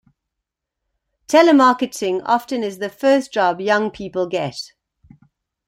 [1.27, 4.55] Telemarketing often is the first job young people get.